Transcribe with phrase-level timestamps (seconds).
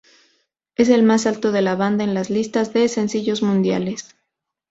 [0.75, 4.15] Es el más alto de la banda en las listas de sencillos mundiales.